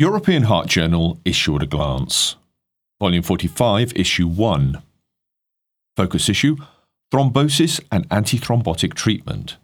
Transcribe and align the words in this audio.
European 0.00 0.44
Heart 0.44 0.68
Journal 0.68 1.20
Issue 1.26 1.56
at 1.56 1.62
a 1.62 1.66
Glance, 1.66 2.36
Volume 2.98 3.22
45, 3.22 3.92
Issue 3.94 4.28
1. 4.28 4.80
Focus 5.94 6.30
issue 6.30 6.56
Thrombosis 7.12 7.82
and 7.92 8.08
Antithrombotic 8.08 8.94
Treatment 8.94 9.58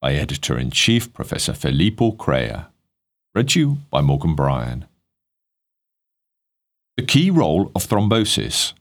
by 0.00 0.14
Editor 0.14 0.58
in 0.58 0.70
Chief 0.70 1.12
Professor 1.12 1.52
Filippo 1.52 2.12
Crea. 2.12 2.64
Read 3.34 3.50
to 3.50 3.60
you 3.60 3.78
by 3.90 4.00
Morgan 4.00 4.34
Bryan. 4.34 4.86
The 6.96 7.04
key 7.04 7.28
role 7.28 7.70
of 7.74 7.86
thrombosis. 7.86 8.72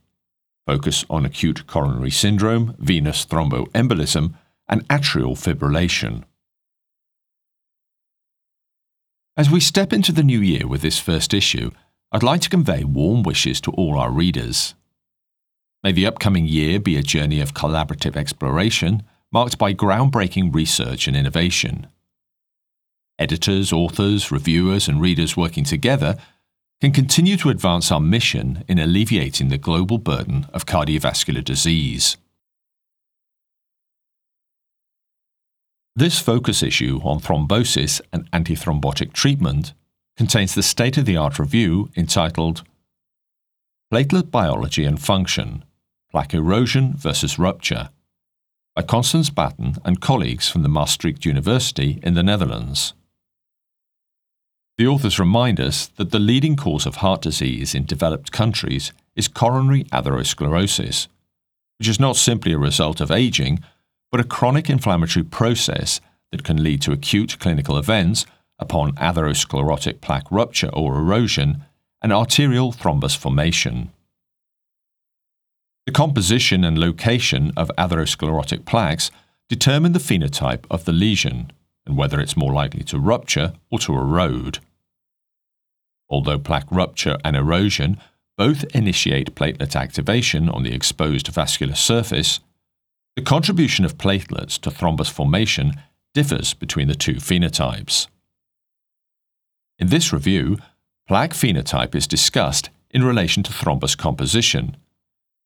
Focus 0.66 1.04
on 1.10 1.26
acute 1.26 1.68
coronary 1.68 2.12
syndrome, 2.12 2.74
venous 2.80 3.26
thromboembolism, 3.26 4.36
and 4.70 4.88
atrial 4.88 5.36
fibrillation. 5.36 6.24
As 9.38 9.50
we 9.50 9.62
step 9.62 9.94
into 9.94 10.12
the 10.12 10.24
new 10.24 10.42
year 10.42 10.68
with 10.68 10.82
this 10.82 11.00
first 11.00 11.34
issue, 11.34 11.72
I'd 12.12 12.22
like 12.22 12.42
to 12.42 12.50
convey 12.50 12.84
warm 12.84 13.24
wishes 13.24 13.62
to 13.62 13.72
all 13.72 13.98
our 13.98 14.12
readers. 14.12 14.76
May 15.84 15.94
the 15.94 16.06
upcoming 16.06 16.46
year 16.46 16.82
be 16.82 16.98
a 16.98 17.02
journey 17.02 17.40
of 17.40 17.54
collaborative 17.54 18.18
exploration 18.18 19.04
marked 19.32 19.58
by 19.58 19.74
groundbreaking 19.74 20.54
research 20.54 21.08
and 21.08 21.16
innovation. 21.16 21.88
Editors, 23.18 23.72
authors, 23.72 24.32
reviewers, 24.32 24.90
and 24.90 25.00
readers 25.00 25.38
working 25.38 25.64
together 25.64 26.18
can 26.82 26.92
continue 26.92 27.38
to 27.38 27.50
advance 27.50 27.90
our 27.90 28.02
mission 28.02 28.66
in 28.68 28.80
alleviating 28.80 29.48
the 29.48 29.58
global 29.58 29.98
burden 29.98 30.46
of 30.52 30.66
cardiovascular 30.66 31.44
disease. 31.44 32.18
This 35.96 36.20
focus 36.20 36.64
issue 36.64 37.02
on 37.04 37.20
thrombosis 37.20 38.00
and 38.14 38.30
antithrombotic 38.32 39.12
treatment 39.12 39.74
contains 40.16 40.56
the 40.56 40.64
state 40.64 40.98
of 40.98 41.06
the 41.06 41.18
art 41.18 41.38
review 41.38 41.90
entitled 41.98 42.64
Platelet 43.92 44.32
Biology 44.32 44.86
and 44.86 45.02
Function 45.02 45.66
Plaque 46.10 46.34
Erosion 46.34 46.94
versus 46.96 47.38
Rupture 47.38 47.90
by 48.74 48.84
Constance 48.84 49.30
Baaten 49.30 49.78
and 49.84 50.00
colleagues 50.00 50.48
from 50.50 50.64
the 50.64 50.70
Maastricht 50.70 51.26
University 51.26 52.00
in 52.02 52.14
the 52.14 52.24
Netherlands. 52.24 52.94
The 54.78 54.88
authors 54.88 55.20
remind 55.20 55.60
us 55.60 55.88
that 55.98 56.12
the 56.12 56.20
leading 56.20 56.56
cause 56.56 56.86
of 56.86 56.98
heart 56.98 57.22
disease 57.22 57.76
in 57.76 57.84
developed 57.84 58.32
countries 58.32 58.94
is 59.18 59.28
coronary 59.28 59.84
atherosclerosis, 59.86 61.08
which 61.80 61.90
is 61.90 62.00
not 62.00 62.16
simply 62.16 62.54
a 62.54 62.58
result 62.58 63.02
of 63.02 63.12
aging, 63.12 63.60
but 64.12 64.20
a 64.20 64.26
chronic 64.26 64.70
inflammatory 64.70 65.24
process 65.24 66.02
that 66.32 66.44
can 66.44 66.62
lead 66.64 66.82
to 66.82 66.92
acute 66.92 67.40
clinical 67.40 67.78
events 67.78 68.26
upon 68.60 68.94
atherosclerotic 68.96 70.02
plaque 70.02 70.30
rupture 70.32 70.70
or 70.70 70.98
erosion 70.98 71.64
and 72.02 72.12
arterial 72.12 72.72
thrombus 72.72 73.16
formation. 73.16 73.92
The 75.86 75.92
composition 75.92 76.64
and 76.64 76.78
location 76.78 77.52
of 77.58 77.72
atherosclerotic 77.78 78.66
plaques 78.66 79.12
determine 79.50 79.94
the 79.94 80.00
phenotype 80.00 80.66
of 80.70 80.86
the 80.86 80.94
lesion 80.94 81.52
and 81.86 81.98
whether 81.98 82.20
it's 82.20 82.38
more 82.38 82.54
likely 82.54 82.84
to 82.84 83.00
rupture 83.00 83.54
or 83.72 83.80
to 83.80 83.94
erode. 83.94 84.60
Although 86.10 86.40
plaque 86.40 86.72
rupture 86.72 87.18
and 87.24 87.36
erosion 87.36 87.98
both 88.38 88.64
initiate 88.76 89.36
platelet 89.36 89.76
activation 89.76 90.50
on 90.50 90.64
the 90.64 90.74
exposed 90.74 91.28
vascular 91.28 91.76
surface, 91.76 92.40
the 93.16 93.22
contribution 93.22 93.84
of 93.84 93.98
platelets 93.98 94.60
to 94.62 94.70
thrombus 94.70 95.12
formation 95.12 95.74
differs 96.14 96.54
between 96.54 96.88
the 96.88 96.96
two 96.96 97.16
phenotypes. 97.16 98.08
In 99.80 99.88
this 99.88 100.14
review, 100.14 100.58
plaque 101.08 101.34
phenotype 101.34 101.96
is 101.96 102.08
discussed 102.08 102.70
in 102.90 103.04
relation 103.04 103.44
to 103.44 103.52
thrombus 103.52 103.98
composition, 103.98 104.78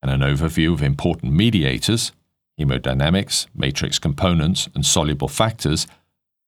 and 0.01 0.11
an 0.11 0.21
overview 0.21 0.73
of 0.73 0.83
important 0.83 1.33
mediators, 1.33 2.11
hemodynamics, 2.59 3.47
matrix 3.55 3.97
components, 3.99 4.69
and 4.75 4.85
soluble 4.85 5.27
factors 5.27 5.87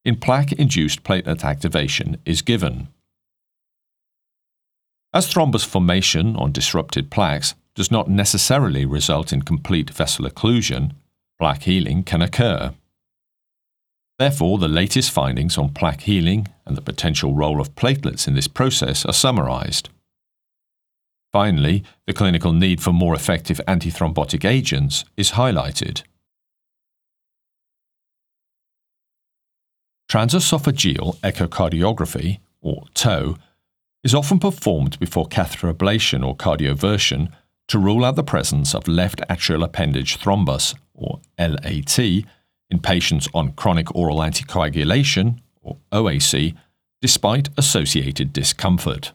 in 0.05 0.15
plaque 0.15 0.51
induced 0.53 1.03
platelet 1.03 1.43
activation 1.43 2.17
is 2.25 2.41
given. 2.41 2.87
As 5.13 5.31
thrombus 5.31 5.65
formation 5.65 6.35
on 6.35 6.51
disrupted 6.51 7.09
plaques 7.09 7.55
does 7.75 7.91
not 7.91 8.09
necessarily 8.09 8.85
result 8.85 9.33
in 9.33 9.41
complete 9.41 9.89
vessel 9.89 10.25
occlusion, 10.25 10.93
plaque 11.39 11.63
healing 11.63 12.03
can 12.03 12.21
occur. 12.21 12.73
Therefore, 14.19 14.57
the 14.57 14.67
latest 14.67 15.11
findings 15.11 15.57
on 15.57 15.69
plaque 15.69 16.01
healing 16.01 16.47
and 16.65 16.75
the 16.75 16.81
potential 16.81 17.35
role 17.35 17.61
of 17.61 17.75
platelets 17.75 18.27
in 18.27 18.33
this 18.33 18.47
process 18.47 19.05
are 19.05 19.13
summarized. 19.13 19.89
Finally, 21.31 21.83
the 22.07 22.13
clinical 22.13 22.53
need 22.53 22.81
for 22.81 22.91
more 22.91 23.13
effective 23.13 23.61
antithrombotic 23.67 24.43
agents 24.43 25.05
is 25.15 25.31
highlighted. 25.31 26.01
Transesophageal 30.09 31.17
echocardiography, 31.17 32.39
or 32.61 32.85
TOE, 32.93 33.35
is 34.03 34.15
often 34.15 34.39
performed 34.39 34.97
before 34.99 35.27
catheter 35.27 35.71
ablation 35.71 36.25
or 36.25 36.35
cardioversion 36.35 37.29
to 37.67 37.77
rule 37.77 38.05
out 38.05 38.15
the 38.15 38.23
presence 38.23 38.73
of 38.73 38.87
left 38.87 39.19
atrial 39.29 39.65
appendage 39.65 40.17
thrombus, 40.17 40.75
or 40.97 41.21
LAT, 41.39 41.97
in 41.99 42.79
patients 42.81 43.29
on 43.33 43.53
chronic 43.53 43.95
oral 43.95 44.17
anticoagulation, 44.17 45.39
or 45.61 45.77
OAC, 45.93 46.55
despite 47.01 47.49
associated 47.57 48.33
discomfort. 48.33 49.13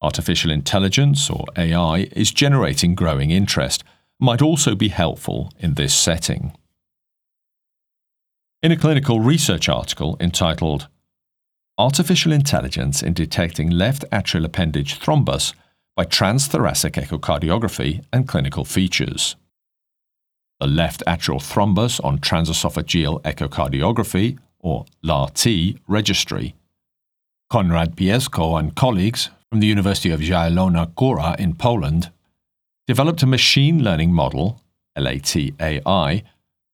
Artificial 0.00 0.50
intelligence, 0.50 1.30
or 1.30 1.44
AI, 1.56 2.08
is 2.12 2.32
generating 2.32 2.96
growing 2.96 3.30
interest, 3.30 3.84
might 4.18 4.42
also 4.42 4.74
be 4.74 4.88
helpful 4.88 5.52
in 5.60 5.74
this 5.74 5.94
setting. 5.94 6.52
In 8.62 8.72
a 8.72 8.76
clinical 8.76 9.20
research 9.20 9.68
article 9.68 10.16
entitled 10.20 10.88
artificial 11.78 12.32
intelligence 12.32 13.02
in 13.02 13.12
detecting 13.12 13.70
left 13.70 14.04
atrial 14.12 14.44
appendage 14.44 15.00
thrombus 15.00 15.54
by 15.96 16.04
transthoracic 16.04 16.92
echocardiography 16.92 18.04
and 18.12 18.28
clinical 18.28 18.64
features. 18.64 19.36
The 20.62 20.68
left 20.68 21.02
atrial 21.08 21.40
thrombus 21.40 21.98
on 22.04 22.20
transesophageal 22.20 23.20
echocardiography, 23.22 24.38
or 24.60 24.84
LAT, 25.02 25.44
registry. 25.88 26.54
Konrad 27.50 27.96
Pieszko 27.96 28.56
and 28.56 28.72
colleagues 28.76 29.30
from 29.50 29.58
the 29.58 29.66
University 29.66 30.12
of 30.12 30.20
Zielona 30.20 30.94
Góra 30.94 31.36
in 31.40 31.56
Poland 31.56 32.12
developed 32.86 33.24
a 33.24 33.26
machine 33.26 33.82
learning 33.82 34.12
model, 34.12 34.62
LAT-AI, 34.96 36.22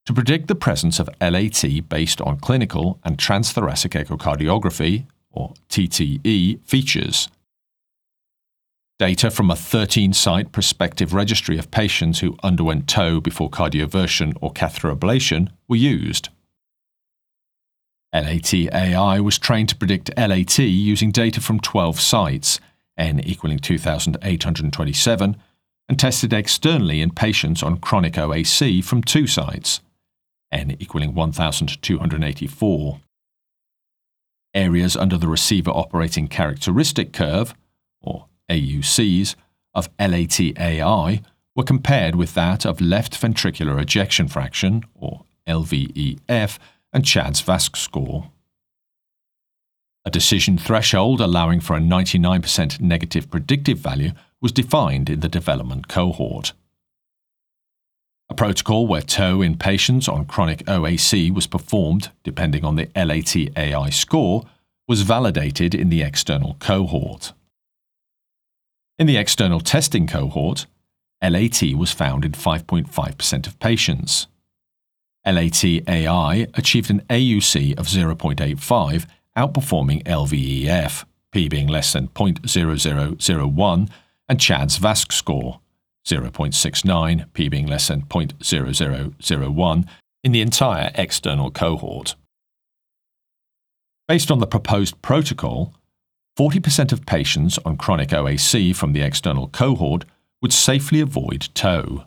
to 0.04 0.12
predict 0.12 0.48
the 0.48 0.54
presence 0.54 1.00
of 1.00 1.08
LAT 1.22 1.88
based 1.88 2.20
on 2.20 2.40
clinical 2.40 2.98
and 3.04 3.16
transthoracic 3.16 3.94
echocardiography, 4.04 5.06
or 5.32 5.54
TTE, 5.70 6.60
features. 6.62 7.30
Data 8.98 9.30
from 9.30 9.50
a 9.50 9.56
13 9.56 10.12
site 10.12 10.50
prospective 10.50 11.14
registry 11.14 11.56
of 11.56 11.70
patients 11.70 12.18
who 12.18 12.36
underwent 12.42 12.88
TOE 12.88 13.20
before 13.20 13.48
cardioversion 13.48 14.36
or 14.40 14.50
catheter 14.52 14.94
ablation 14.94 15.50
were 15.68 15.76
used. 15.76 16.30
LAT 18.12 18.52
AI 18.54 19.20
was 19.20 19.38
trained 19.38 19.68
to 19.68 19.76
predict 19.76 20.10
LAT 20.16 20.58
using 20.58 21.12
data 21.12 21.40
from 21.40 21.60
12 21.60 22.00
sites, 22.00 22.58
n 22.96 23.20
equaling 23.20 23.60
2,827, 23.60 25.36
and 25.88 25.98
tested 25.98 26.32
externally 26.32 27.00
in 27.00 27.10
patients 27.10 27.62
on 27.62 27.78
chronic 27.78 28.14
OAC 28.14 28.82
from 28.82 29.02
two 29.02 29.26
sites 29.28 29.80
n 30.50 30.76
equaling 30.80 31.14
1284. 31.14 33.00
Areas 34.54 34.96
under 34.96 35.18
the 35.18 35.28
receiver 35.28 35.70
operating 35.70 36.26
characteristic 36.26 37.12
curve, 37.12 37.54
or 38.00 38.26
AUCs, 38.50 39.34
of 39.74 39.94
LATAI 39.98 41.22
were 41.54 41.64
compared 41.64 42.14
with 42.14 42.34
that 42.34 42.64
of 42.64 42.80
left 42.80 43.14
ventricular 43.14 43.80
ejection 43.80 44.28
fraction, 44.28 44.84
or 44.94 45.24
LVEF, 45.46 46.58
and 46.92 47.04
Chad's 47.04 47.42
VASC 47.42 47.76
score. 47.76 48.30
A 50.04 50.10
decision 50.10 50.56
threshold 50.56 51.20
allowing 51.20 51.60
for 51.60 51.76
a 51.76 51.80
99% 51.80 52.80
negative 52.80 53.30
predictive 53.30 53.78
value 53.78 54.12
was 54.40 54.52
defined 54.52 55.10
in 55.10 55.20
the 55.20 55.28
development 55.28 55.88
cohort. 55.88 56.52
A 58.30 58.34
protocol 58.34 58.86
where 58.86 59.02
TOE 59.02 59.42
in 59.42 59.56
patients 59.56 60.08
on 60.08 60.26
chronic 60.26 60.64
OAC 60.66 61.34
was 61.34 61.46
performed, 61.46 62.10
depending 62.22 62.64
on 62.64 62.76
the 62.76 62.88
LAT-AI 62.94 63.90
score, 63.90 64.44
was 64.86 65.02
validated 65.02 65.74
in 65.74 65.88
the 65.88 66.02
external 66.02 66.56
cohort. 66.58 67.32
In 68.98 69.06
the 69.06 69.16
external 69.16 69.60
testing 69.60 70.08
cohort, 70.08 70.66
LAT 71.22 71.62
was 71.76 71.92
found 71.92 72.24
in 72.24 72.32
5.5% 72.32 73.46
of 73.46 73.58
patients. 73.60 74.26
LAT-AI 75.24 76.46
achieved 76.54 76.90
an 76.90 77.02
AUC 77.08 77.78
of 77.78 77.86
0.85, 77.86 79.06
outperforming 79.36 80.02
LVEF, 80.02 81.04
p 81.30 81.48
being 81.48 81.68
less 81.68 81.92
than 81.92 82.08
0.0001, 82.08 83.88
and 84.28 84.40
Chad's 84.40 84.78
VASC 84.78 85.12
score, 85.12 85.60
0.69, 86.04 87.32
p 87.32 87.48
being 87.48 87.66
less 87.66 87.86
than 87.88 88.02
0.0001, 88.02 89.88
in 90.24 90.32
the 90.32 90.40
entire 90.40 90.90
external 90.96 91.52
cohort. 91.52 92.16
Based 94.08 94.30
on 94.32 94.40
the 94.40 94.46
proposed 94.46 95.00
protocol, 95.02 95.74
40% 96.38 96.92
of 96.92 97.04
patients 97.04 97.58
on 97.64 97.76
chronic 97.76 98.10
OAC 98.10 98.74
from 98.76 98.92
the 98.92 99.02
external 99.02 99.48
cohort 99.48 100.04
would 100.40 100.52
safely 100.52 101.00
avoid 101.00 101.48
TOE. 101.52 102.04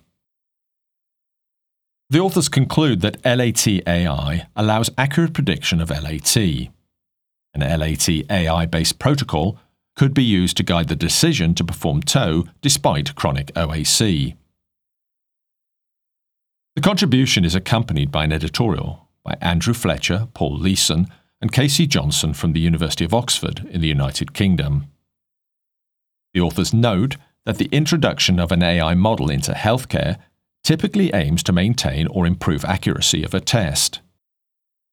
The 2.09 2.19
authors 2.19 2.47
conclude 2.47 3.01
that 3.01 3.23
LAT 3.25 3.67
AI 3.67 4.47
allows 4.55 4.89
accurate 4.97 5.33
prediction 5.33 5.81
of 5.81 5.89
LAT. 5.89 6.37
An 6.37 7.59
LAT 7.59 8.07
AI 8.29 8.65
based 8.65 8.99
protocol 8.99 9.59
could 9.97 10.13
be 10.13 10.23
used 10.23 10.55
to 10.57 10.63
guide 10.63 10.87
the 10.87 10.95
decision 10.95 11.53
to 11.55 11.65
perform 11.65 12.01
TOE 12.01 12.45
despite 12.61 13.15
chronic 13.15 13.53
OAC. 13.53 14.35
The 16.75 16.81
contribution 16.81 17.43
is 17.43 17.53
accompanied 17.53 18.11
by 18.11 18.23
an 18.23 18.31
editorial 18.31 19.09
by 19.25 19.35
Andrew 19.41 19.73
Fletcher, 19.73 20.29
Paul 20.33 20.57
Leeson, 20.57 21.07
and 21.41 21.51
Casey 21.51 21.87
Johnson 21.87 22.33
from 22.33 22.53
the 22.53 22.59
University 22.59 23.03
of 23.03 23.13
Oxford 23.13 23.67
in 23.71 23.81
the 23.81 23.87
United 23.87 24.33
Kingdom. 24.33 24.87
The 26.33 26.41
authors 26.41 26.73
note 26.73 27.17
that 27.45 27.57
the 27.57 27.69
introduction 27.71 28.39
of 28.39 28.51
an 28.51 28.61
AI 28.61 28.93
model 28.93 29.29
into 29.29 29.53
healthcare 29.53 30.17
typically 30.63 31.11
aims 31.13 31.41
to 31.43 31.51
maintain 31.51 32.07
or 32.07 32.27
improve 32.27 32.63
accuracy 32.63 33.23
of 33.23 33.33
a 33.33 33.39
test. 33.39 33.99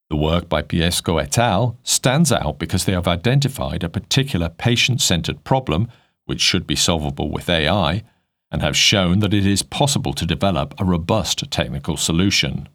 The 0.08 0.16
work 0.16 0.48
by 0.48 0.62
Pieszko 0.62 1.22
et 1.22 1.36
al. 1.36 1.76
stands 1.82 2.32
out 2.32 2.58
because 2.58 2.86
they 2.86 2.92
have 2.92 3.06
identified 3.06 3.84
a 3.84 3.90
particular 3.90 4.48
patient 4.48 5.02
centered 5.02 5.44
problem 5.44 5.88
which 6.24 6.40
should 6.40 6.66
be 6.66 6.76
solvable 6.76 7.30
with 7.30 7.48
AI 7.48 8.02
and 8.50 8.62
have 8.62 8.76
shown 8.76 9.18
that 9.18 9.34
it 9.34 9.46
is 9.46 9.62
possible 9.62 10.14
to 10.14 10.24
develop 10.24 10.74
a 10.78 10.84
robust 10.84 11.50
technical 11.50 11.98
solution. 11.98 12.68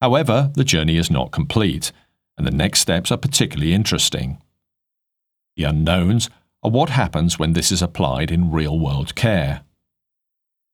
However, 0.00 0.52
the 0.54 0.64
journey 0.64 0.96
is 0.96 1.10
not 1.10 1.32
complete, 1.32 1.90
and 2.36 2.46
the 2.46 2.50
next 2.50 2.80
steps 2.80 3.10
are 3.10 3.16
particularly 3.16 3.72
interesting. 3.72 4.40
The 5.56 5.64
unknowns 5.64 6.30
are 6.62 6.70
what 6.70 6.90
happens 6.90 7.38
when 7.38 7.52
this 7.52 7.70
is 7.70 7.82
applied 7.82 8.30
in 8.30 8.50
real 8.50 8.78
world 8.78 9.14
care. 9.14 9.62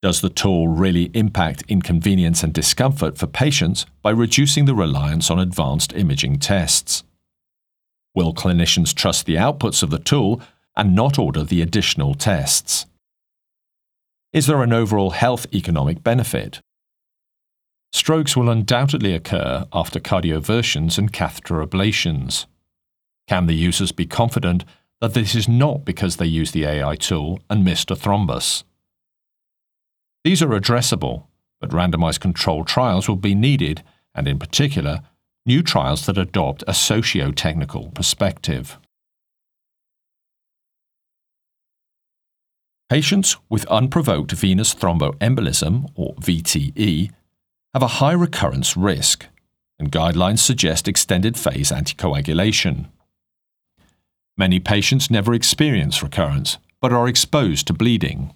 Does 0.02 0.22
the 0.22 0.30
tool 0.30 0.68
really 0.68 1.10
impact 1.12 1.64
inconvenience 1.68 2.42
and 2.42 2.54
discomfort 2.54 3.18
for 3.18 3.26
patients 3.26 3.84
by 4.00 4.10
reducing 4.10 4.64
the 4.64 4.74
reliance 4.74 5.30
on 5.30 5.38
advanced 5.38 5.92
imaging 5.92 6.38
tests? 6.38 7.04
Will 8.14 8.32
clinicians 8.32 8.94
trust 8.94 9.26
the 9.26 9.34
outputs 9.34 9.82
of 9.82 9.90
the 9.90 9.98
tool 9.98 10.40
and 10.74 10.94
not 10.94 11.18
order 11.18 11.44
the 11.44 11.60
additional 11.60 12.14
tests? 12.14 12.86
Is 14.32 14.46
there 14.46 14.62
an 14.62 14.72
overall 14.72 15.10
health 15.10 15.46
economic 15.52 16.02
benefit? 16.02 16.60
Strokes 17.92 18.36
will 18.36 18.48
undoubtedly 18.48 19.14
occur 19.14 19.66
after 19.72 19.98
cardioversions 19.98 20.96
and 20.96 21.12
catheter 21.12 21.64
ablations. 21.64 22.46
Can 23.26 23.46
the 23.46 23.54
users 23.54 23.92
be 23.92 24.06
confident 24.06 24.64
that 25.00 25.14
this 25.14 25.34
is 25.34 25.48
not 25.48 25.84
because 25.84 26.16
they 26.16 26.26
used 26.26 26.52
the 26.52 26.64
AI 26.64 26.94
tool 26.96 27.40
and 27.48 27.64
missed 27.64 27.90
a 27.90 27.94
thrombus? 27.94 28.64
These 30.24 30.42
are 30.42 30.48
addressable, 30.48 31.24
but 31.60 31.70
randomized 31.70 32.20
controlled 32.20 32.66
trials 32.66 33.08
will 33.08 33.16
be 33.16 33.34
needed, 33.34 33.82
and 34.14 34.28
in 34.28 34.38
particular, 34.38 35.02
new 35.46 35.62
trials 35.62 36.06
that 36.06 36.18
adopt 36.18 36.62
a 36.68 36.74
socio 36.74 37.32
technical 37.32 37.88
perspective. 37.90 38.78
Patients 42.88 43.36
with 43.48 43.64
unprovoked 43.66 44.32
venous 44.32 44.74
thromboembolism, 44.74 45.90
or 45.94 46.14
VTE, 46.16 47.10
have 47.72 47.82
a 47.82 47.98
high 47.98 48.12
recurrence 48.12 48.76
risk, 48.76 49.26
and 49.78 49.92
guidelines 49.92 50.40
suggest 50.40 50.88
extended 50.88 51.38
phase 51.38 51.70
anticoagulation. 51.70 52.88
Many 54.36 54.58
patients 54.58 55.10
never 55.10 55.34
experience 55.34 56.02
recurrence, 56.02 56.58
but 56.80 56.92
are 56.92 57.06
exposed 57.06 57.66
to 57.66 57.72
bleeding. 57.72 58.34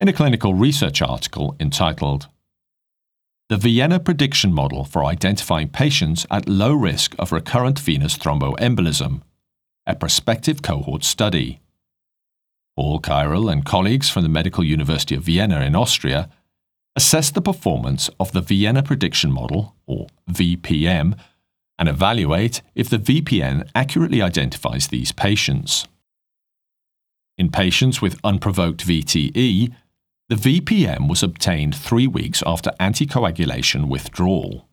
In 0.00 0.08
a 0.08 0.12
clinical 0.12 0.54
research 0.54 1.02
article 1.02 1.56
entitled 1.58 2.28
The 3.48 3.56
Vienna 3.56 3.98
Prediction 3.98 4.52
Model 4.52 4.84
for 4.84 5.04
Identifying 5.04 5.68
Patients 5.68 6.26
at 6.30 6.48
Low 6.48 6.74
Risk 6.74 7.14
of 7.18 7.32
Recurrent 7.32 7.78
Venous 7.78 8.16
Thromboembolism, 8.16 9.22
a 9.86 9.94
prospective 9.96 10.62
cohort 10.62 11.02
study. 11.02 11.60
Paul 12.76 13.00
Kyrle 13.00 13.50
and 13.50 13.64
colleagues 13.64 14.08
from 14.08 14.22
the 14.22 14.28
Medical 14.28 14.62
University 14.64 15.14
of 15.14 15.24
Vienna 15.24 15.60
in 15.60 15.74
Austria 15.74 16.28
assess 16.94 17.30
the 17.30 17.40
performance 17.40 18.10
of 18.20 18.32
the 18.32 18.40
Vienna 18.40 18.82
Prediction 18.82 19.32
Model, 19.32 19.74
or 19.86 20.06
VPM, 20.30 21.18
and 21.78 21.88
evaluate 21.88 22.62
if 22.74 22.88
the 22.88 22.98
VPM 22.98 23.68
accurately 23.74 24.22
identifies 24.22 24.88
these 24.88 25.12
patients. 25.12 25.86
In 27.38 27.50
patients 27.50 28.02
with 28.02 28.20
unprovoked 28.22 28.86
VTE, 28.86 29.74
the 30.28 30.34
VPM 30.34 31.08
was 31.08 31.22
obtained 31.22 31.74
three 31.74 32.06
weeks 32.06 32.42
after 32.46 32.70
anticoagulation 32.78 33.88
withdrawal. 33.88 34.68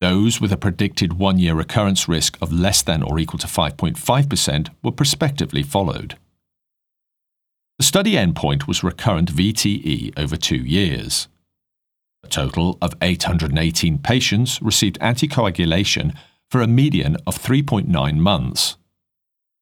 Those 0.00 0.40
with 0.40 0.50
a 0.50 0.56
predicted 0.56 1.14
one 1.14 1.38
year 1.38 1.54
recurrence 1.54 2.08
risk 2.08 2.38
of 2.40 2.52
less 2.52 2.82
than 2.82 3.02
or 3.02 3.18
equal 3.18 3.38
to 3.38 3.46
5.5% 3.46 4.68
were 4.82 4.92
prospectively 4.92 5.62
followed. 5.62 6.16
The 7.80 7.84
study 7.84 8.12
endpoint 8.12 8.66
was 8.66 8.84
recurrent 8.84 9.32
VTE 9.32 10.12
over 10.18 10.36
two 10.36 10.62
years. 10.62 11.28
A 12.22 12.28
total 12.28 12.76
of 12.82 12.94
818 13.00 13.96
patients 13.96 14.60
received 14.60 15.00
anticoagulation 15.00 16.14
for 16.50 16.60
a 16.60 16.66
median 16.66 17.16
of 17.26 17.42
3.9 17.42 18.18
months. 18.18 18.76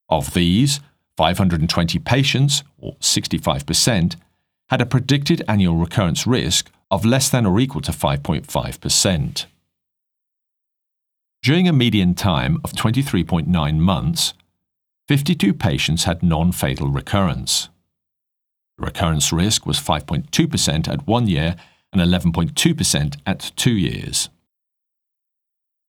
Of 0.08 0.34
these, 0.34 0.80
520 1.16 2.00
patients, 2.00 2.64
or 2.76 2.96
65%, 2.96 4.16
had 4.68 4.80
a 4.80 4.86
predicted 4.86 5.44
annual 5.46 5.76
recurrence 5.76 6.26
risk 6.26 6.72
of 6.90 7.04
less 7.04 7.28
than 7.30 7.46
or 7.46 7.60
equal 7.60 7.82
to 7.82 7.92
5.5%. 7.92 9.46
During 11.40 11.68
a 11.68 11.72
median 11.72 12.16
time 12.16 12.58
of 12.64 12.72
23.9 12.72 13.76
months, 13.78 14.34
52 15.06 15.54
patients 15.54 16.02
had 16.02 16.24
non 16.24 16.50
fatal 16.50 16.88
recurrence. 16.88 17.68
The 18.78 18.86
recurrence 18.86 19.32
risk 19.32 19.66
was 19.66 19.78
5.2% 19.78 20.88
at 20.88 21.06
one 21.06 21.26
year 21.26 21.56
and 21.92 22.00
11.2% 22.00 23.16
at 23.26 23.52
two 23.56 23.72
years. 23.72 24.28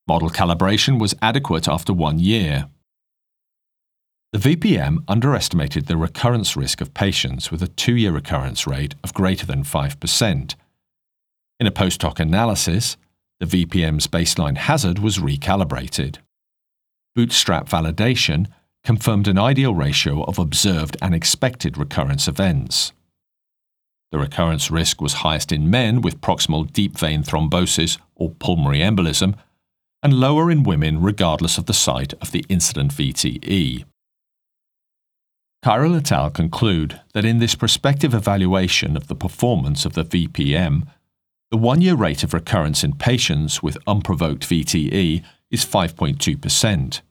Model 0.08 0.30
calibration 0.30 1.00
was 1.00 1.14
adequate 1.22 1.68
after 1.68 1.94
one 1.94 2.18
year. 2.18 2.68
The 4.34 4.40
VPM 4.40 5.04
underestimated 5.08 5.86
the 5.86 5.98
recurrence 5.98 6.56
risk 6.56 6.82
of 6.82 6.94
patients 6.94 7.52
with 7.52 7.62
a 7.62 7.68
two 7.68 7.96
year 7.96 8.12
recurrence 8.12 8.66
rate 8.66 8.96
of 9.04 9.14
greater 9.14 9.46
than 9.46 9.64
5%. 9.64 10.56
In 11.60 11.68
a 11.68 11.72
post 11.72 12.02
hoc 12.02 12.20
analysis, 12.20 12.98
the 13.40 13.46
VPM's 13.46 14.08
baseline 14.08 14.58
hazard 14.58 15.00
was 15.00 15.18
recalibrated. 15.20 16.18
Bootstrap 17.16 17.68
validation 17.70 18.48
confirmed 18.84 19.28
an 19.28 19.38
ideal 19.38 19.74
ratio 19.74 20.24
of 20.24 20.40
observed 20.40 20.98
and 21.02 21.14
expected 21.14 21.78
recurrence 21.78 22.28
events. 22.28 22.92
The 24.12 24.20
recurrence 24.20 24.72
risk 24.72 25.02
was 25.02 25.14
highest 25.14 25.52
in 25.52 25.70
men 25.70 26.02
with 26.02 26.22
proximal 26.22 26.72
deep 26.72 26.98
vein 26.98 27.24
thrombosis 27.24 28.00
or 28.16 28.32
pulmonary 28.32 28.80
embolism, 28.80 29.36
and 30.02 30.14
lower 30.14 30.50
in 30.50 30.64
women 30.64 31.02
regardless 31.02 31.58
of 31.58 31.66
the 31.66 31.74
site 31.74 32.14
of 32.14 32.32
the 32.32 32.46
incident 32.50 32.92
VTE. 32.94 33.84
Kyrle 35.64 35.98
et 35.98 36.12
al. 36.12 36.30
conclude 36.30 37.02
that 37.14 37.26
in 37.26 37.40
this 37.40 37.54
prospective 37.54 38.14
evaluation 38.14 38.96
of 38.96 39.08
the 39.08 39.16
performance 39.16 39.86
of 39.86 39.94
the 39.94 40.06
VPM, 40.06 40.88
the 41.52 41.58
one 41.58 41.82
year 41.82 41.96
rate 41.96 42.24
of 42.24 42.34
recurrence 42.34 42.84
in 42.84 42.94
patients 42.94 43.62
with 43.62 43.78
unprovoked 43.86 44.48
VTE 44.48 45.24
is 45.52 45.66
5.2%. 45.66 47.02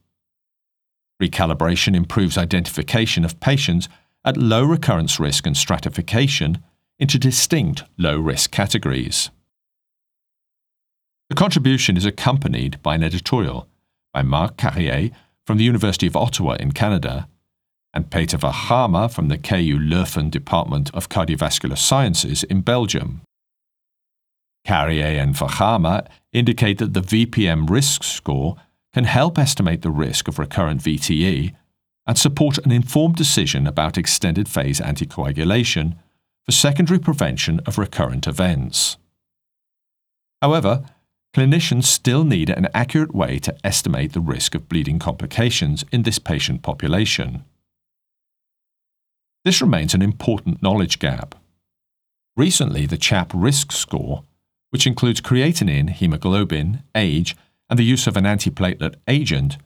Recalibration 1.20 1.96
improves 1.96 2.38
identification 2.38 3.24
of 3.24 3.40
patients 3.40 3.88
at 4.24 4.36
low 4.36 4.64
recurrence 4.64 5.18
risk 5.18 5.46
and 5.46 5.56
stratification 5.56 6.62
into 6.98 7.18
distinct 7.18 7.82
low 7.96 8.18
risk 8.18 8.50
categories. 8.50 9.30
The 11.28 11.34
contribution 11.34 11.96
is 11.96 12.06
accompanied 12.06 12.82
by 12.82 12.94
an 12.94 13.02
editorial 13.02 13.68
by 14.14 14.22
Marc 14.22 14.56
Carrier 14.56 15.10
from 15.46 15.58
the 15.58 15.64
University 15.64 16.06
of 16.06 16.16
Ottawa 16.16 16.56
in 16.60 16.72
Canada 16.72 17.28
and 17.92 18.10
Peter 18.10 18.36
Verhamme 18.36 19.10
from 19.10 19.28
the 19.28 19.38
KU 19.38 19.78
Leuven 19.78 20.30
Department 20.30 20.90
of 20.94 21.08
Cardiovascular 21.08 21.76
Sciences 21.76 22.44
in 22.44 22.60
Belgium. 22.60 23.22
Carrier 24.64 25.20
and 25.20 25.34
Verhamme 25.34 26.06
indicate 26.32 26.78
that 26.78 26.94
the 26.94 27.00
VPM 27.00 27.68
risk 27.68 28.04
score 28.04 28.56
can 28.98 29.04
help 29.04 29.38
estimate 29.38 29.82
the 29.82 29.92
risk 29.92 30.26
of 30.26 30.40
recurrent 30.40 30.82
VTE 30.82 31.54
and 32.04 32.18
support 32.18 32.58
an 32.58 32.72
informed 32.72 33.14
decision 33.14 33.64
about 33.64 33.96
extended 33.96 34.48
phase 34.48 34.80
anticoagulation 34.80 35.94
for 36.44 36.50
secondary 36.50 36.98
prevention 36.98 37.60
of 37.64 37.78
recurrent 37.78 38.26
events. 38.26 38.96
However, 40.42 40.84
clinicians 41.32 41.84
still 41.84 42.24
need 42.24 42.50
an 42.50 42.66
accurate 42.74 43.14
way 43.14 43.38
to 43.38 43.56
estimate 43.64 44.14
the 44.14 44.20
risk 44.20 44.56
of 44.56 44.68
bleeding 44.68 44.98
complications 44.98 45.84
in 45.92 46.02
this 46.02 46.18
patient 46.18 46.62
population. 46.62 47.44
This 49.44 49.62
remains 49.62 49.94
an 49.94 50.02
important 50.02 50.60
knowledge 50.60 50.98
gap. 50.98 51.36
Recently, 52.36 52.84
the 52.84 52.98
CHAP 52.98 53.30
risk 53.32 53.70
score, 53.70 54.24
which 54.70 54.88
includes 54.88 55.20
creatinine, 55.20 55.90
hemoglobin, 55.90 56.82
age, 56.96 57.36
and 57.68 57.78
the 57.78 57.84
use 57.84 58.06
of 58.06 58.16
an 58.16 58.24
antiplatelet 58.24 58.96
agent, 59.06 59.56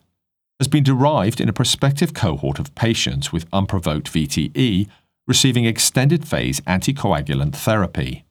has 0.59 0.69
been 0.69 0.85
derived 0.85 1.41
in 1.41 1.49
a 1.49 1.53
prospective 1.53 2.15
cohort 2.15 2.59
of 2.59 2.75
patients 2.75 3.33
with 3.33 3.47
unprovoked 3.53 4.13
VTE 4.13 4.89
receiving 5.27 5.65
extended 5.65 6.27
phase 6.27 6.61
anticoagulant 6.63 7.55
therapy. 7.55 8.25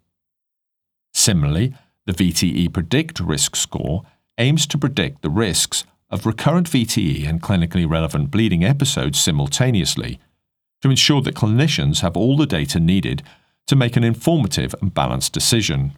Similarly, 1.14 1.74
the 2.06 2.14
VTE 2.14 2.74
Predict 2.74 3.20
risk 3.20 3.56
score 3.56 4.04
aims 4.38 4.66
to 4.68 4.78
predict 4.78 5.22
the 5.22 5.30
risks 5.30 5.86
of 6.10 6.26
recurrent 6.26 6.70
VTE 6.70 7.28
and 7.28 7.42
clinically 7.42 7.90
relevant 7.90 8.32
bleeding 8.32 8.64
episodes 8.64 9.20
simultaneously 9.20 10.20
to 10.82 10.90
ensure 10.90 11.22
that 11.22 11.36
clinicians 11.36 12.02
have 12.02 12.18
all 12.18 12.36
the 12.36 12.46
data 12.46 12.80
needed 12.80 13.24
to 13.68 13.76
make 13.76 13.96
an 13.96 14.04
informative 14.04 14.76
and 14.82 14.94
balanced 14.94 15.32
decision. 15.32 15.94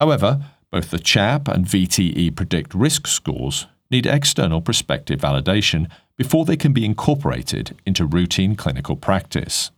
However, 0.00 0.44
both 0.70 0.90
the 0.90 0.98
CHAP 0.98 1.48
and 1.48 1.64
VTE 1.64 2.34
Predict 2.34 2.74
risk 2.74 3.06
scores 3.06 3.66
need 3.90 4.06
external 4.06 4.60
prospective 4.60 5.20
validation 5.20 5.88
before 6.16 6.44
they 6.44 6.56
can 6.56 6.72
be 6.72 6.84
incorporated 6.84 7.76
into 7.86 8.06
routine 8.06 8.56
clinical 8.56 8.96
practice. 8.96 9.70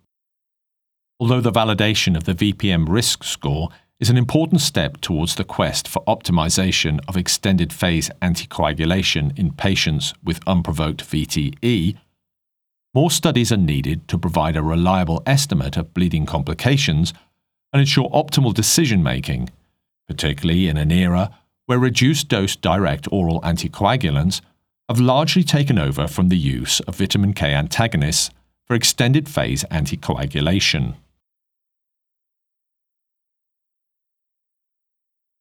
Although 1.21 1.40
the 1.40 1.52
validation 1.52 2.16
of 2.16 2.25
the 2.25 2.35
VPM 2.35 2.88
risk 2.88 3.25
score 3.25 3.68
is 4.00 4.09
an 4.09 4.16
important 4.16 4.61
step 4.61 5.00
towards 5.00 5.35
the 5.35 5.45
quest 5.45 5.88
for 5.88 6.04
optimization 6.04 7.00
of 7.09 7.16
extended 7.16 7.73
phase 7.73 8.11
anticoagulation 8.23 9.37
in 9.37 9.52
patients 9.52 10.14
with 10.23 10.40
unprovoked 10.47 11.04
VTE, 11.04 11.97
more 12.95 13.11
studies 13.11 13.50
are 13.52 13.57
needed 13.57 14.07
to 14.09 14.16
provide 14.16 14.57
a 14.57 14.62
reliable 14.62 15.23
estimate 15.26 15.76
of 15.76 15.92
bleeding 15.92 16.26
complications 16.26 17.12
and 17.73 17.80
ensure 17.80 18.09
optimal 18.11 18.54
decision 18.54 19.02
making, 19.02 19.50
particularly 20.08 20.68
in 20.68 20.76
an 20.76 20.90
era 20.90 21.30
where 21.66 21.78
reduced 21.78 22.28
dose 22.28 22.56
direct 22.56 23.06
oral 23.12 23.40
anticoagulants 23.42 24.40
have 24.88 24.98
largely 24.98 25.44
taken 25.44 25.78
over 25.78 26.08
from 26.08 26.30
the 26.30 26.38
use 26.38 26.80
of 26.80 26.96
vitamin 26.96 27.34
K 27.34 27.54
antagonists 27.54 28.30
for 28.66 28.74
extended 28.74 29.28
phase 29.28 29.64
anticoagulation. 29.70 30.94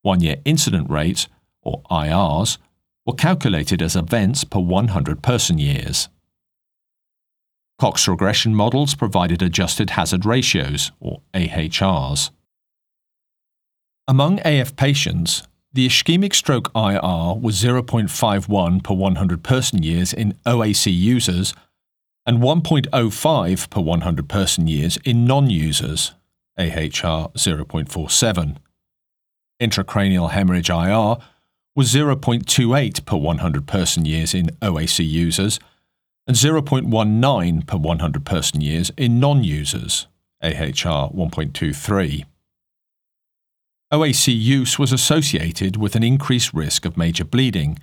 One 0.01 0.21
year 0.21 0.37
incident 0.45 0.89
rates, 0.89 1.27
or 1.61 1.81
IRs, 1.91 2.57
were 3.05 3.13
calculated 3.13 3.81
as 3.81 3.95
events 3.95 4.43
per 4.43 4.59
100 4.59 5.21
person 5.21 5.57
years. 5.57 6.09
Cox 7.79 8.07
regression 8.07 8.53
models 8.53 8.93
provided 8.93 9.41
adjusted 9.41 9.91
hazard 9.91 10.25
ratios, 10.25 10.91
or 10.99 11.21
AHRs. 11.33 12.29
Among 14.07 14.39
AF 14.43 14.75
patients, 14.75 15.43
the 15.71 15.87
ischemic 15.87 16.33
stroke 16.33 16.71
IR 16.75 17.39
was 17.39 17.61
0.51 17.61 18.83
per 18.83 18.93
100 18.93 19.43
person 19.43 19.83
years 19.83 20.13
in 20.13 20.33
OAC 20.45 20.91
users 20.91 21.53
and 22.25 22.39
1.05 22.39 23.69
per 23.69 23.81
100 23.81 24.29
person 24.29 24.67
years 24.67 24.97
in 25.05 25.25
non 25.25 25.49
users, 25.49 26.13
AHR 26.57 27.31
0.47. 27.35 28.57
Intracranial 29.59 30.31
hemorrhage 30.31 30.69
IR 30.69 31.17
was 31.75 31.93
0.28 31.93 33.05
per 33.05 33.17
100 33.17 33.67
person 33.67 34.05
years 34.05 34.33
in 34.33 34.47
OAC 34.61 35.07
users 35.07 35.59
and 36.27 36.37
0.19 36.37 37.65
per 37.65 37.77
100 37.77 38.25
person 38.25 38.61
years 38.61 38.91
in 38.97 39.19
non 39.19 39.43
users, 39.43 40.07
AHR 40.41 41.11
1.23. 41.11 42.25
OAC 43.91 44.39
use 44.39 44.77
was 44.77 44.91
associated 44.91 45.75
with 45.75 45.95
an 45.95 46.03
increased 46.03 46.53
risk 46.53 46.85
of 46.85 46.95
major 46.95 47.25
bleeding, 47.25 47.79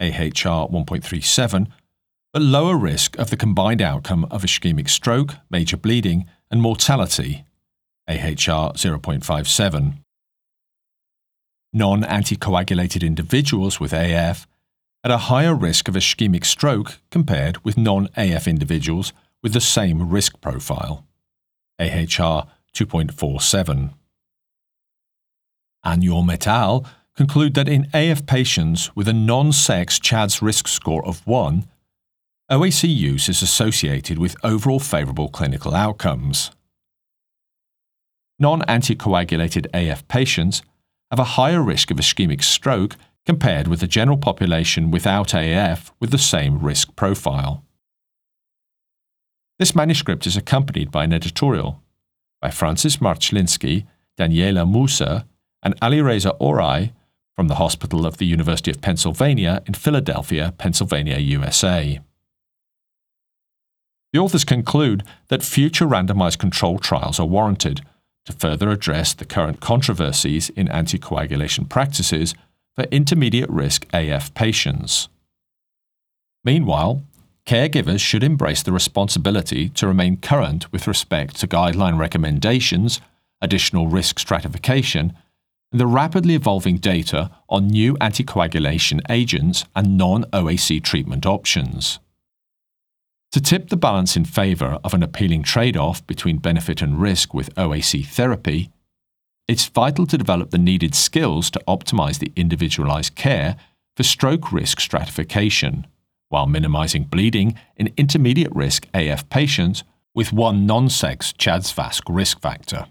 AHR 0.00 0.68
1.37, 0.68 1.66
but 2.32 2.40
lower 2.40 2.76
risk 2.76 3.18
of 3.18 3.28
the 3.28 3.36
combined 3.36 3.82
outcome 3.82 4.24
of 4.30 4.42
ischemic 4.42 4.88
stroke, 4.88 5.34
major 5.50 5.76
bleeding, 5.76 6.26
and 6.50 6.62
mortality, 6.62 7.44
AHR 8.08 8.72
0.57. 8.72 9.98
Non 11.72 12.02
anticoagulated 12.02 13.06
individuals 13.06 13.78
with 13.78 13.92
AF 13.92 14.46
had 15.04 15.12
a 15.12 15.30
higher 15.30 15.54
risk 15.54 15.88
of 15.88 15.94
ischemic 15.94 16.44
stroke 16.44 17.00
compared 17.10 17.64
with 17.64 17.78
non 17.78 18.08
AF 18.16 18.48
individuals 18.48 19.12
with 19.42 19.52
the 19.52 19.60
same 19.60 20.10
risk 20.10 20.40
profile, 20.40 21.06
AHR 21.78 22.46
2.47. 22.74 23.94
Anjum 25.84 26.32
et 26.32 26.46
al. 26.46 26.84
conclude 27.16 27.54
that 27.54 27.68
in 27.68 27.88
AF 27.94 28.26
patients 28.26 28.94
with 28.96 29.06
a 29.06 29.12
non 29.12 29.52
sex 29.52 29.98
CHADS 29.98 30.42
risk 30.42 30.66
score 30.66 31.04
of 31.06 31.24
1, 31.26 31.66
OAC 32.50 32.94
use 32.94 33.28
is 33.28 33.42
associated 33.42 34.18
with 34.18 34.36
overall 34.42 34.80
favourable 34.80 35.28
clinical 35.28 35.74
outcomes. 35.74 36.50
Non 38.40 38.62
anticoagulated 38.62 39.66
AF 39.72 40.06
patients 40.08 40.62
have 41.10 41.18
a 41.18 41.34
higher 41.36 41.62
risk 41.62 41.90
of 41.90 41.96
ischemic 41.96 42.42
stroke 42.42 42.96
compared 43.26 43.68
with 43.68 43.80
the 43.80 43.86
general 43.86 44.16
population 44.16 44.90
without 44.90 45.34
AF 45.34 45.92
with 46.00 46.10
the 46.10 46.18
same 46.18 46.60
risk 46.60 46.94
profile. 46.96 47.64
This 49.58 49.74
manuscript 49.74 50.26
is 50.26 50.36
accompanied 50.36 50.90
by 50.90 51.04
an 51.04 51.12
editorial 51.12 51.82
by 52.40 52.50
Francis 52.50 52.96
Marchlinski, 52.96 53.86
Daniele 54.16 54.64
Muser, 54.64 55.24
and 55.62 55.78
Alireza 55.80 56.38
Oraii 56.40 56.92
from 57.36 57.48
the 57.48 57.56
Hospital 57.56 58.06
of 58.06 58.16
the 58.16 58.26
University 58.26 58.70
of 58.70 58.80
Pennsylvania 58.80 59.62
in 59.66 59.74
Philadelphia, 59.74 60.54
Pennsylvania, 60.56 61.18
USA. 61.18 62.00
The 64.12 64.18
authors 64.18 64.44
conclude 64.44 65.04
that 65.28 65.42
future 65.42 65.86
randomized 65.86 66.38
control 66.38 66.78
trials 66.78 67.20
are 67.20 67.26
warranted 67.26 67.82
to 68.26 68.32
further 68.32 68.70
address 68.70 69.14
the 69.14 69.24
current 69.24 69.60
controversies 69.60 70.50
in 70.50 70.68
anticoagulation 70.68 71.68
practices 71.68 72.34
for 72.76 72.84
intermediate 72.84 73.50
risk 73.50 73.86
AF 73.92 74.32
patients. 74.34 75.08
Meanwhile, 76.44 77.02
caregivers 77.46 78.00
should 78.00 78.22
embrace 78.22 78.62
the 78.62 78.72
responsibility 78.72 79.68
to 79.70 79.86
remain 79.86 80.16
current 80.16 80.70
with 80.72 80.86
respect 80.86 81.36
to 81.40 81.48
guideline 81.48 81.98
recommendations, 81.98 83.00
additional 83.40 83.88
risk 83.88 84.18
stratification, 84.18 85.16
and 85.72 85.80
the 85.80 85.86
rapidly 85.86 86.34
evolving 86.34 86.78
data 86.78 87.30
on 87.48 87.68
new 87.68 87.94
anticoagulation 87.96 89.00
agents 89.08 89.64
and 89.76 89.96
non 89.96 90.24
OAC 90.32 90.82
treatment 90.82 91.26
options. 91.26 92.00
To 93.32 93.40
tip 93.40 93.68
the 93.68 93.76
balance 93.76 94.16
in 94.16 94.24
favour 94.24 94.80
of 94.82 94.92
an 94.92 95.04
appealing 95.04 95.44
trade 95.44 95.76
off 95.76 96.04
between 96.08 96.38
benefit 96.38 96.82
and 96.82 97.00
risk 97.00 97.32
with 97.32 97.54
OAC 97.54 98.04
therapy, 98.04 98.70
it's 99.46 99.66
vital 99.66 100.04
to 100.06 100.18
develop 100.18 100.50
the 100.50 100.58
needed 100.58 100.96
skills 100.96 101.48
to 101.52 101.62
optimise 101.68 102.18
the 102.18 102.32
individualised 102.34 103.14
care 103.14 103.56
for 103.96 104.02
stroke 104.02 104.50
risk 104.50 104.80
stratification, 104.80 105.86
while 106.28 106.46
minimising 106.46 107.04
bleeding 107.04 107.56
in 107.76 107.92
intermediate 107.96 108.54
risk 108.54 108.88
AF 108.94 109.28
patients 109.28 109.84
with 110.12 110.32
one 110.32 110.66
non 110.66 110.88
sex 110.88 111.32
CHA2DS2-VASc 111.38 112.02
risk 112.08 112.40
factor. 112.40 112.86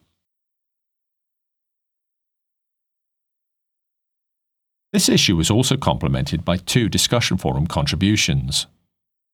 This 4.93 5.09
issue 5.09 5.35
was 5.35 5.51
also 5.51 5.75
complemented 5.75 6.45
by 6.45 6.57
two 6.57 6.87
discussion 6.87 7.37
forum 7.37 7.67
contributions. 7.67 8.67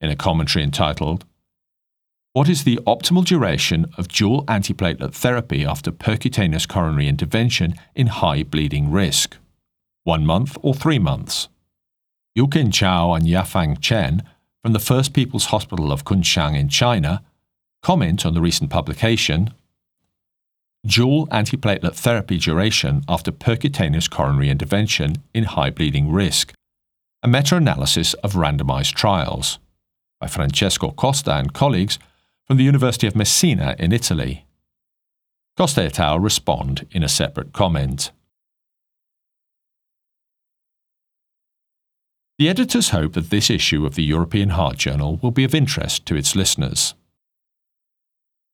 In 0.00 0.10
a 0.10 0.16
commentary 0.16 0.62
entitled, 0.62 1.24
What 2.34 2.50
is 2.50 2.64
the 2.64 2.78
optimal 2.86 3.24
duration 3.24 3.86
of 3.96 4.08
dual 4.08 4.44
antiplatelet 4.44 5.14
therapy 5.14 5.64
after 5.64 5.90
percutaneous 5.90 6.68
coronary 6.68 7.08
intervention 7.08 7.74
in 7.94 8.08
high 8.08 8.42
bleeding 8.42 8.90
risk? 8.90 9.38
One 10.04 10.26
month 10.26 10.58
or 10.60 10.74
three 10.74 10.98
months? 10.98 11.48
Yukin 12.38 12.70
Chao 12.72 13.14
and 13.14 13.24
Yafang 13.26 13.80
Chen 13.80 14.22
from 14.62 14.74
the 14.74 14.78
First 14.78 15.14
People's 15.14 15.46
Hospital 15.46 15.90
of 15.90 16.04
Kunshan 16.04 16.54
in 16.54 16.68
China 16.68 17.22
comment 17.82 18.26
on 18.26 18.34
the 18.34 18.42
recent 18.42 18.68
publication 18.68 19.50
dual 20.84 21.26
antiplatelet 21.28 21.94
therapy 21.94 22.38
duration 22.38 23.02
after 23.08 23.32
percutaneous 23.32 24.10
coronary 24.10 24.50
intervention 24.50 25.16
in 25.34 25.44
high 25.44 25.70
bleeding 25.70 26.12
risk, 26.12 26.52
a 27.22 27.28
meta 27.28 27.56
analysis 27.56 28.14
of 28.14 28.34
randomized 28.34 28.94
trials 28.94 29.58
by 30.20 30.26
Francesco 30.26 30.90
Costa 30.90 31.34
and 31.34 31.52
colleagues 31.52 31.98
from 32.44 32.56
the 32.56 32.64
University 32.64 33.06
of 33.06 33.16
Messina 33.16 33.74
in 33.78 33.92
Italy. 33.92 34.46
Costa 35.56 35.82
et 35.82 35.98
al. 35.98 36.18
respond 36.18 36.86
in 36.90 37.02
a 37.02 37.08
separate 37.08 37.52
comment. 37.52 38.12
The 42.38 42.50
editors 42.50 42.90
hope 42.90 43.14
that 43.14 43.30
this 43.30 43.48
issue 43.48 43.86
of 43.86 43.94
the 43.94 44.04
European 44.04 44.50
Heart 44.50 44.76
Journal 44.76 45.18
will 45.22 45.30
be 45.30 45.44
of 45.44 45.54
interest 45.54 46.04
to 46.06 46.16
its 46.16 46.36
listeners. 46.36 46.94